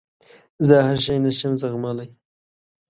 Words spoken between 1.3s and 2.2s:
شم زغملای.